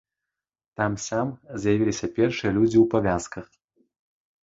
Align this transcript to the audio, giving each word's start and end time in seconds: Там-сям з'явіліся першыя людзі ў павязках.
Там-сям 0.81 1.27
з'явіліся 1.67 2.11
першыя 2.17 2.51
людзі 2.59 2.77
ў 2.83 2.85
павязках. 2.97 3.45